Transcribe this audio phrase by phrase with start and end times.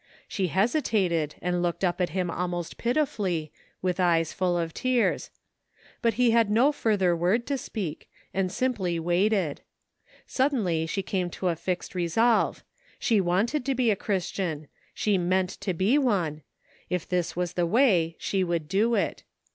[0.27, 3.51] She hesitated and looked up at him almost pitifully,
[3.83, 5.29] with eyes full of tears.
[6.01, 9.61] But he had no further word to speak, and sim ply waited.
[10.25, 12.63] Suddenly she came to a fixed re^ GREAT QUESTIONS SETTLED.
[12.99, 13.19] 295 solve.
[13.21, 16.41] She wanted to be a Christian, she meant to be one;
[16.89, 19.21] if this was the way she would do it.